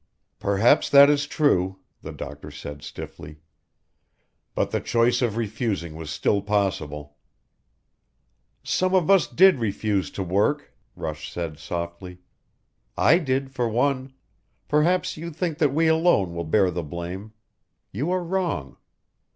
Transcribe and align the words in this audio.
"Perhaps 0.39 0.89
that 0.89 1.11
is 1.11 1.27
true," 1.27 1.77
the 2.01 2.11
doctor 2.11 2.49
said 2.49 2.81
stiffly, 2.81 3.37
"but 4.55 4.71
the 4.71 4.79
choice 4.81 5.21
of 5.21 5.37
refusing 5.37 5.93
was 5.93 6.09
still 6.09 6.41
possible." 6.41 7.17
"Some 8.63 8.95
of 8.95 9.11
us 9.11 9.27
did 9.27 9.59
refuse 9.59 10.09
to 10.17 10.23
work," 10.23 10.73
Rush 10.95 11.31
said 11.31 11.59
softly. 11.59 12.17
"I 12.97 13.19
did, 13.19 13.51
for 13.51 13.69
one. 13.69 14.13
Perhaps 14.67 15.17
you 15.17 15.29
think 15.29 15.59
that 15.59 15.69
we 15.71 15.85
alone 15.85 16.33
will 16.33 16.45
bear 16.45 16.71
the 16.71 16.81
blame. 16.81 17.33
You 17.91 18.09
are 18.09 18.23
wrong. 18.23 18.77